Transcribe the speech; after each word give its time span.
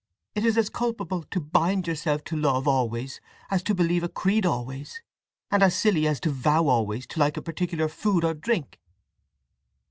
It 0.33 0.43
is 0.47 0.57
as 0.57 0.71
culpable 0.71 1.21
to 1.29 1.39
bind 1.39 1.85
yourself 1.85 2.23
to 2.23 2.35
love 2.35 2.67
always 2.67 3.21
as 3.51 3.61
to 3.61 3.75
believe 3.75 4.01
a 4.01 4.09
creed 4.09 4.47
always, 4.47 4.99
and 5.51 5.61
as 5.61 5.75
silly 5.77 6.07
as 6.07 6.19
to 6.21 6.31
vow 6.31 6.67
always 6.69 7.05
to 7.05 7.19
like 7.19 7.37
a 7.37 7.41
particular 7.43 7.87
food 7.87 8.23
or 8.25 8.33
drink!" 8.33 8.79